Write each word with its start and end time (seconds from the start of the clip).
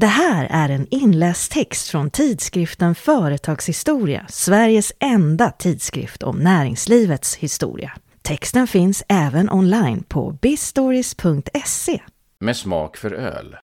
Det 0.00 0.06
här 0.06 0.46
är 0.50 0.68
en 0.68 0.86
inläst 0.90 1.52
text 1.52 1.88
från 1.88 2.10
tidskriften 2.10 2.94
Företagshistoria, 2.94 4.26
Sveriges 4.28 4.92
enda 4.98 5.50
tidskrift 5.50 6.22
om 6.22 6.38
näringslivets 6.38 7.36
historia. 7.36 7.92
Texten 8.22 8.66
finns 8.66 9.04
även 9.08 9.50
online 9.50 10.02
på 10.02 10.30
bistories.se. 10.42 12.02
Med 12.38 12.56
smak 12.56 12.96
för 12.96 13.12
öl. 13.12 13.56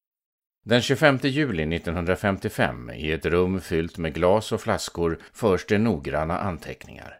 Den 0.65 0.81
25 0.81 1.19
juli 1.23 1.75
1955, 1.75 2.89
i 2.89 3.11
ett 3.11 3.25
rum 3.25 3.61
fyllt 3.61 3.97
med 3.97 4.13
glas 4.13 4.51
och 4.51 4.61
flaskor, 4.61 5.19
förs 5.33 5.65
det 5.65 5.77
noggranna 5.77 6.39
anteckningar. 6.39 7.19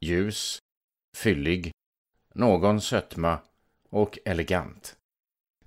Ljus, 0.00 0.58
fyllig, 1.16 1.72
någon 2.34 2.80
sötma 2.80 3.38
och 3.90 4.18
elegant. 4.24 4.96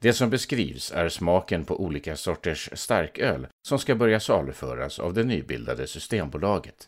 Det 0.04 0.14
som 0.14 0.30
beskrivs 0.30 0.92
är 0.92 1.10
smaken 1.10 1.66
på 1.66 1.82
olika 1.82 2.16
sorters 2.16 2.70
starköl 2.74 3.48
som 3.68 3.80
ska 3.80 3.96
börja 3.96 4.20
saluföras 4.20 5.00
av 5.00 5.14
det 5.14 5.24
nybildade 5.24 5.88
Systembolaget. 5.88 6.88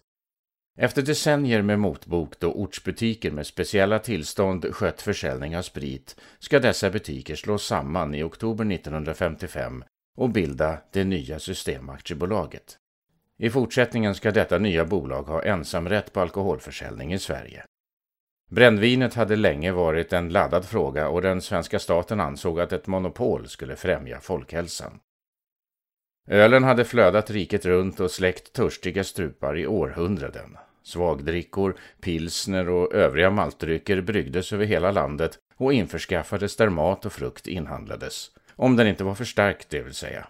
Efter 0.77 1.01
decennier 1.01 1.61
med 1.61 1.79
motbok 1.79 2.39
då 2.39 2.51
ortsbutiker 2.51 3.31
med 3.31 3.47
speciella 3.47 3.99
tillstånd 3.99 4.75
skött 4.75 5.01
försäljning 5.01 5.57
av 5.57 5.61
sprit 5.61 6.15
ska 6.39 6.59
dessa 6.59 6.89
butiker 6.89 7.35
slås 7.35 7.65
samman 7.65 8.15
i 8.15 8.23
oktober 8.23 8.73
1955 8.73 9.83
och 10.17 10.29
bilda 10.29 10.77
det 10.91 11.03
nya 11.03 11.39
Systemaktiebolaget. 11.39 12.77
I 13.37 13.49
fortsättningen 13.49 14.15
ska 14.15 14.31
detta 14.31 14.57
nya 14.57 14.85
bolag 14.85 15.23
ha 15.23 15.43
ensamrätt 15.43 16.13
på 16.13 16.19
alkoholförsäljning 16.21 17.13
i 17.13 17.19
Sverige. 17.19 17.65
Brännvinet 18.51 19.13
hade 19.13 19.35
länge 19.35 19.71
varit 19.71 20.13
en 20.13 20.29
laddad 20.29 20.65
fråga 20.65 21.09
och 21.09 21.21
den 21.21 21.41
svenska 21.41 21.79
staten 21.79 22.19
ansåg 22.19 22.59
att 22.59 22.73
ett 22.73 22.87
monopol 22.87 23.47
skulle 23.47 23.75
främja 23.75 24.19
folkhälsan. 24.19 24.99
Ölen 26.27 26.63
hade 26.63 26.85
flödat 26.85 27.29
riket 27.29 27.65
runt 27.65 27.99
och 27.99 28.11
släckt 28.11 28.53
törstiga 28.53 29.03
strupar 29.03 29.57
i 29.57 29.67
århundraden. 29.67 30.57
Svagdrickor, 30.83 31.75
pilsner 32.01 32.69
och 32.69 32.93
övriga 32.93 33.29
maltdrycker 33.29 34.01
bryggdes 34.01 34.53
över 34.53 34.65
hela 34.65 34.91
landet 34.91 35.37
och 35.57 35.73
införskaffades 35.73 36.55
där 36.55 36.69
mat 36.69 37.05
och 37.05 37.13
frukt 37.13 37.47
inhandlades. 37.47 38.31
Om 38.55 38.75
den 38.75 38.87
inte 38.87 39.03
var 39.03 39.15
för 39.15 39.25
stark, 39.25 39.69
det 39.69 39.81
vill 39.81 39.93
säga. 39.93 40.27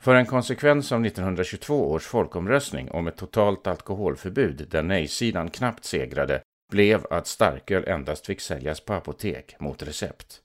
För 0.00 0.14
en 0.14 0.26
konsekvens 0.26 0.92
av 0.92 1.06
1922 1.06 1.90
års 1.90 2.06
folkomröstning 2.06 2.90
om 2.90 3.06
ett 3.06 3.16
totalt 3.16 3.66
alkoholförbud 3.66 4.66
där 4.70 4.82
nej-sidan 4.82 5.50
knappt 5.50 5.84
segrade 5.84 6.42
blev 6.72 7.06
att 7.10 7.26
starköl 7.26 7.84
endast 7.88 8.26
fick 8.26 8.40
säljas 8.40 8.80
på 8.80 8.92
apotek 8.92 9.60
mot 9.60 9.82
recept. 9.82 10.40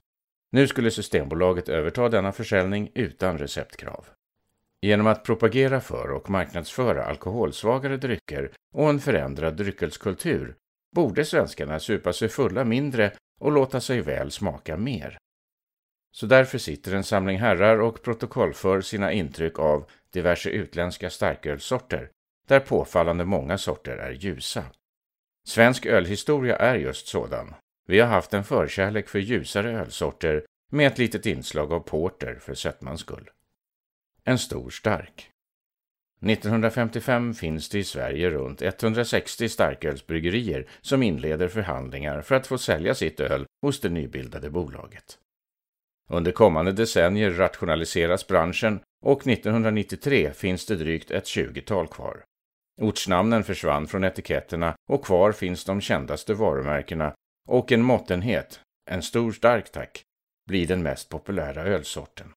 Nu 0.52 0.68
skulle 0.68 0.92
Systembolaget 0.92 1.70
överta 1.70 2.10
denna 2.10 2.32
försäljning 2.32 2.92
utan 2.94 3.38
receptkrav. 3.38 4.06
Genom 4.82 5.08
att 5.08 5.24
propagera 5.24 5.82
för 5.82 6.12
och 6.12 6.30
marknadsföra 6.30 7.06
alkoholsvagare 7.06 7.98
drycker 7.98 8.52
och 8.74 8.90
en 8.90 9.00
förändrad 9.00 9.58
dryckeskultur 9.58 10.56
borde 10.96 11.26
svenskarna 11.26 11.80
supa 11.80 12.14
sig 12.14 12.30
fulla 12.30 12.64
mindre 12.64 13.12
och 13.40 13.52
låta 13.52 13.82
sig 13.82 14.02
väl 14.02 14.32
smaka 14.32 14.78
mer. 14.78 15.18
Så 16.12 16.26
därför 16.26 16.58
sitter 16.58 16.96
en 16.96 17.04
samling 17.04 17.38
herrar 17.38 17.80
och 17.80 18.04
protokollför 18.04 18.82
sina 18.82 19.12
intryck 19.12 19.60
av 19.60 19.90
diverse 20.14 20.50
utländska 20.50 21.10
starkölsorter, 21.10 22.10
där 22.48 22.60
påfallande 22.60 23.26
många 23.26 23.58
sorter 23.58 23.98
är 23.98 24.12
ljusa. 24.12 24.64
Svensk 25.48 25.86
ölhistoria 25.86 26.56
är 26.56 26.76
just 26.76 27.08
sådan. 27.08 27.54
Vi 27.88 28.00
har 28.00 28.08
haft 28.08 28.34
en 28.34 28.44
förkärlek 28.44 29.10
för 29.10 29.20
ljusare 29.20 29.80
ölsorter 29.80 30.46
med 30.72 30.88
ett 30.88 30.98
litet 30.98 31.26
inslag 31.26 31.74
av 31.74 31.80
porter 31.80 32.36
för 32.36 32.54
sötmans 32.54 33.02
skull. 33.02 33.30
En 34.24 34.38
stor 34.38 34.70
stark. 34.70 35.30
1955 36.22 37.34
finns 37.34 37.70
det 37.70 37.80
i 37.80 37.84
Sverige 37.84 38.30
runt 38.30 38.62
160 38.62 39.50
starkölsbryggerier 39.50 40.68
som 40.82 41.04
inleder 41.04 41.48
förhandlingar 41.48 42.22
för 42.22 42.36
att 42.36 42.48
få 42.48 42.58
sälja 42.58 42.96
sitt 42.96 43.20
öl 43.20 43.46
hos 43.62 43.82
det 43.82 43.90
nybildade 43.90 44.50
bolaget. 44.50 45.18
Under 46.10 46.32
kommande 46.32 46.72
decennier 46.72 47.32
rationaliseras 47.32 48.28
branschen 48.28 48.80
och 49.06 49.28
1993 49.28 50.32
finns 50.34 50.66
det 50.66 50.76
drygt 50.76 51.12
ett 51.12 51.28
tjugotal 51.28 51.88
kvar. 51.88 52.24
Ortsnamnen 52.82 53.44
försvann 53.44 53.88
från 53.88 54.04
etiketterna 54.04 54.76
och 54.90 55.06
kvar 55.06 55.32
finns 55.32 55.66
de 55.66 55.82
kändaste 55.82 56.34
varumärkena 56.34 57.14
och 57.48 57.72
en 57.72 57.82
måttenhet, 57.82 58.60
en 58.90 59.02
stor 59.02 59.32
stark 59.32 59.72
tack, 59.72 60.04
blir 60.48 60.68
den 60.68 60.84
mest 60.84 61.10
populära 61.10 61.64
ölsorten. 61.64 62.28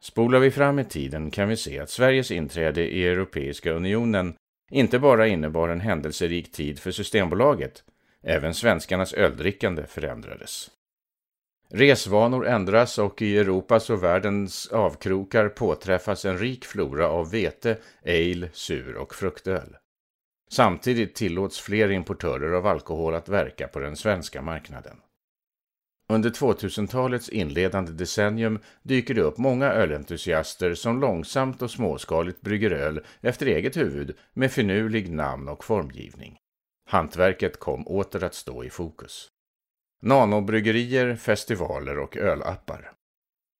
Spolar 0.00 0.38
vi 0.38 0.50
fram 0.50 0.78
i 0.78 0.84
tiden 0.84 1.30
kan 1.30 1.48
vi 1.48 1.56
se 1.56 1.78
att 1.78 1.90
Sveriges 1.90 2.30
inträde 2.30 2.94
i 2.94 3.06
Europeiska 3.06 3.72
unionen 3.72 4.34
inte 4.70 4.98
bara 4.98 5.26
innebar 5.26 5.68
en 5.68 5.80
händelserik 5.80 6.52
tid 6.52 6.78
för 6.78 6.90
Systembolaget, 6.90 7.84
även 8.22 8.54
svenskarnas 8.54 9.14
öldrickande 9.14 9.86
förändrades. 9.86 10.70
Resvanor 11.70 12.46
ändras 12.46 12.98
och 12.98 13.22
i 13.22 13.38
Europas 13.38 13.90
och 13.90 14.02
världens 14.02 14.66
avkrokar 14.66 15.48
påträffas 15.48 16.24
en 16.24 16.38
rik 16.38 16.64
flora 16.64 17.08
av 17.08 17.30
vete, 17.30 17.78
ale, 18.04 18.48
sur 18.52 18.96
och 18.96 19.14
fruktöl. 19.14 19.76
Samtidigt 20.50 21.14
tillåts 21.14 21.60
fler 21.60 21.90
importörer 21.90 22.52
av 22.52 22.66
alkohol 22.66 23.14
att 23.14 23.28
verka 23.28 23.68
på 23.68 23.78
den 23.78 23.96
svenska 23.96 24.42
marknaden. 24.42 24.96
Under 26.12 26.30
2000-talets 26.30 27.28
inledande 27.28 27.92
decennium 27.92 28.58
dyker 28.82 29.14
det 29.14 29.22
upp 29.22 29.38
många 29.38 29.66
ölentusiaster 29.66 30.74
som 30.74 31.00
långsamt 31.00 31.62
och 31.62 31.70
småskaligt 31.70 32.40
brygger 32.40 32.70
öl 32.70 33.00
efter 33.20 33.46
eget 33.46 33.76
huvud 33.76 34.16
med 34.34 34.52
finurlig 34.52 35.12
namn 35.12 35.48
och 35.48 35.64
formgivning. 35.64 36.38
Hantverket 36.90 37.58
kom 37.58 37.88
åter 37.88 38.24
att 38.24 38.34
stå 38.34 38.64
i 38.64 38.70
fokus. 38.70 39.28
Nanobryggerier, 40.00 41.16
festivaler 41.16 41.98
och 41.98 42.16
ölappar. 42.16 42.92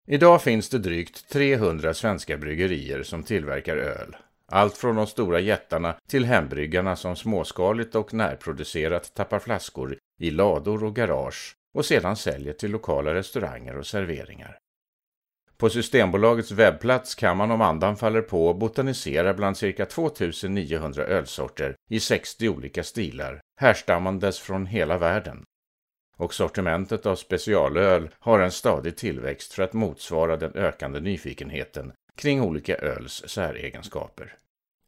Idag 0.06 0.42
finns 0.42 0.68
det 0.68 0.78
drygt 0.78 1.28
300 1.28 1.94
svenska 1.94 2.38
bryggerier 2.38 3.02
som 3.02 3.22
tillverkar 3.22 3.76
öl. 3.76 4.16
Allt 4.46 4.76
från 4.76 4.96
de 4.96 5.06
stora 5.06 5.40
jättarna 5.40 5.94
till 6.08 6.24
hembryggarna 6.24 6.96
som 6.96 7.16
småskaligt 7.16 7.94
och 7.94 8.14
närproducerat 8.14 9.14
tappar 9.14 9.38
flaskor 9.38 9.98
i 10.20 10.30
lador 10.30 10.84
och 10.84 10.96
garage 10.96 11.54
och 11.74 11.84
sedan 11.84 12.16
säljer 12.16 12.52
till 12.52 12.70
lokala 12.70 13.14
restauranger 13.14 13.76
och 13.76 13.86
serveringar. 13.86 14.58
På 15.56 15.70
Systembolagets 15.70 16.50
webbplats 16.50 17.14
kan 17.14 17.36
man 17.36 17.50
om 17.50 17.60
andan 17.60 17.96
faller 17.96 18.22
på 18.22 18.54
botanisera 18.54 19.34
bland 19.34 19.56
cirka 19.56 19.86
2900 19.86 21.04
ölsorter 21.04 21.74
i 21.90 22.00
60 22.00 22.48
olika 22.48 22.82
stilar, 22.82 23.40
härstammandes 23.60 24.38
från 24.38 24.66
hela 24.66 24.98
världen 24.98 25.44
och 26.18 26.34
sortimentet 26.34 27.06
av 27.06 27.16
specialöl 27.16 28.08
har 28.18 28.40
en 28.40 28.52
stadig 28.52 28.96
tillväxt 28.96 29.52
för 29.52 29.62
att 29.62 29.72
motsvara 29.72 30.36
den 30.36 30.52
ökande 30.54 31.00
nyfikenheten 31.00 31.92
kring 32.16 32.42
olika 32.42 32.76
öls 32.76 33.24
säregenskaper. 33.26 34.34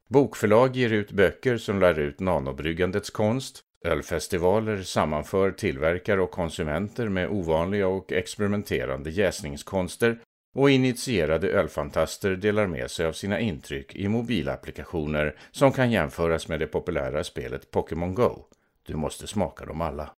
Bokförlag 0.08 0.76
ger 0.76 0.92
ut 0.92 1.12
böcker 1.12 1.56
som 1.56 1.80
lär 1.80 1.98
ut 1.98 2.20
nanobryggandets 2.20 3.10
konst, 3.10 3.60
ölfestivaler 3.84 4.82
sammanför 4.82 5.50
tillverkare 5.50 6.20
och 6.20 6.30
konsumenter 6.30 7.08
med 7.08 7.28
ovanliga 7.28 7.88
och 7.88 8.12
experimenterande 8.12 9.10
jäsningskonster 9.10 10.18
och 10.54 10.70
initierade 10.70 11.48
ölfantaster 11.48 12.36
delar 12.36 12.66
med 12.66 12.90
sig 12.90 13.06
av 13.06 13.12
sina 13.12 13.40
intryck 13.40 13.94
i 13.94 14.08
mobilapplikationer 14.08 15.36
som 15.50 15.72
kan 15.72 15.90
jämföras 15.90 16.48
med 16.48 16.60
det 16.60 16.66
populära 16.66 17.24
spelet 17.24 17.70
Pokémon 17.70 18.14
Go. 18.14 18.44
Du 18.86 18.96
måste 18.96 19.26
smaka 19.26 19.64
dem 19.64 19.80
alla. 19.80 20.10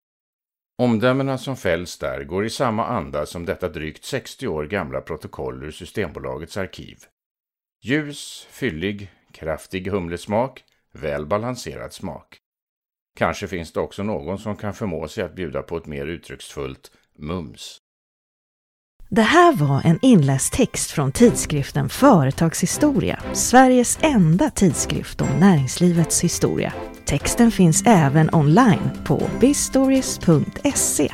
Omdömena 0.78 1.38
som 1.38 1.56
fälls 1.56 1.98
där 1.98 2.24
går 2.24 2.44
i 2.44 2.50
samma 2.50 2.86
anda 2.86 3.26
som 3.26 3.44
detta 3.44 3.68
drygt 3.68 4.04
60 4.04 4.46
år 4.48 4.64
gamla 4.64 5.00
protokoll 5.00 5.64
ur 5.64 5.70
Systembolagets 5.70 6.56
arkiv. 6.56 6.98
Ljus, 7.82 8.46
fyllig, 8.50 9.12
kraftig 9.32 9.88
humlesmak, 9.88 10.64
väl 10.92 11.26
balanserad 11.26 11.92
smak. 11.92 12.38
Kanske 13.16 13.48
finns 13.48 13.72
det 13.72 13.80
också 13.80 14.02
någon 14.02 14.38
som 14.38 14.56
kan 14.56 14.74
förmå 14.74 15.08
sig 15.08 15.24
att 15.24 15.34
bjuda 15.34 15.62
på 15.62 15.76
ett 15.76 15.86
mer 15.86 16.06
uttrycksfullt 16.06 16.90
mums. 17.18 17.78
Det 19.08 19.22
här 19.22 19.52
var 19.52 19.82
en 19.84 19.98
inläst 20.02 20.52
text 20.52 20.90
från 20.90 21.12
tidskriften 21.12 21.88
Företagshistoria, 21.88 23.22
Sveriges 23.32 23.98
enda 24.02 24.50
tidskrift 24.50 25.20
om 25.20 25.28
näringslivets 25.40 26.24
historia. 26.24 26.72
Texten 27.04 27.50
finns 27.50 27.82
även 27.86 28.34
online 28.34 28.90
på 29.04 29.22
bistories.se. 29.40 31.12